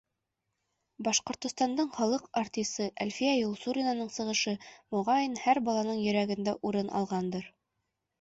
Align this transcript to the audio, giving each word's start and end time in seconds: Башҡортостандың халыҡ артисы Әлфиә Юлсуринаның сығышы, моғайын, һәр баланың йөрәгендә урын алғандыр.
Башҡортостандың 1.07 1.89
халыҡ 1.97 2.23
артисы 2.41 2.87
Әлфиә 3.05 3.33
Юлсуринаның 3.35 4.09
сығышы, 4.15 4.55
моғайын, 4.97 5.37
һәр 5.43 5.61
баланың 5.69 6.01
йөрәгендә 6.07 6.57
урын 6.71 6.91
алғандыр. 7.03 7.47